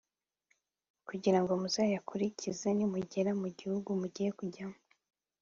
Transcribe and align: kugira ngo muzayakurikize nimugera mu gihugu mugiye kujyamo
kugira 1.07 1.39
ngo 1.41 1.51
muzayakurikize 1.61 2.67
nimugera 2.73 3.31
mu 3.41 3.47
gihugu 3.59 3.89
mugiye 3.99 4.29
kujyamo 4.39 4.77